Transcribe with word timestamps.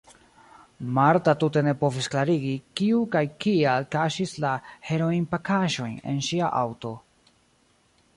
Marta 0.97 1.33
tute 1.41 1.61
ne 1.67 1.73
povis 1.81 2.07
klarigi, 2.13 2.53
kiu 2.81 3.01
kaj 3.15 3.21
kial 3.45 3.85
kaŝis 3.97 4.33
la 4.47 4.55
heroinpakaĵojn 4.89 5.95
en 6.13 6.19
ŝia 6.29 6.49
aŭto. 6.63 6.95